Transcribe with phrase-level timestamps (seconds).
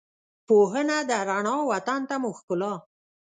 [0.47, 2.73] پوهنه ده رڼا، وطن ته مو ښکلا